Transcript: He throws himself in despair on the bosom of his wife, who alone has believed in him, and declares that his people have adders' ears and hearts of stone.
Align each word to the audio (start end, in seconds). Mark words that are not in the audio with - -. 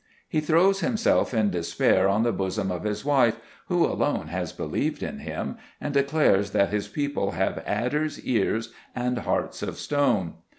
He 0.27 0.39
throws 0.41 0.79
himself 0.79 1.31
in 1.31 1.51
despair 1.51 2.09
on 2.09 2.23
the 2.23 2.31
bosom 2.31 2.71
of 2.71 2.85
his 2.85 3.05
wife, 3.05 3.35
who 3.67 3.85
alone 3.85 4.29
has 4.29 4.51
believed 4.51 5.03
in 5.03 5.19
him, 5.19 5.57
and 5.79 5.93
declares 5.93 6.53
that 6.53 6.69
his 6.69 6.87
people 6.87 7.33
have 7.33 7.61
adders' 7.67 8.19
ears 8.21 8.73
and 8.95 9.19
hearts 9.19 9.61
of 9.61 9.77
stone. 9.77 10.33